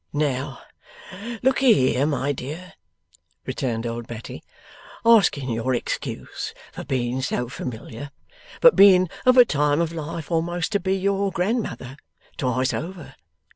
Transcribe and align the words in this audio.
'Now, 0.11 0.57
lookee 1.43 1.75
here, 1.91 2.07
by 2.07 2.31
dear,' 2.31 2.73
returned 3.45 3.85
old 3.85 4.07
Betty 4.07 4.41
'asking 5.05 5.51
your 5.51 5.75
excuse 5.75 6.55
for 6.73 6.83
being 6.83 7.21
so 7.21 7.47
familiar, 7.47 8.09
but 8.61 8.75
being 8.75 9.11
of 9.27 9.37
a 9.37 9.45
time 9.45 9.79
of 9.79 9.91
life 9.93 10.31
a'most 10.31 10.71
to 10.71 10.79
be 10.79 10.95
your 10.95 11.31
grandmother 11.31 11.97
twice 12.35 12.73
over. 12.73 13.13